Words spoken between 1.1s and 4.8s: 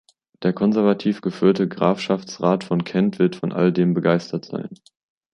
geführte Grafschaftsrat von Kent wird von alledem begeistert sein.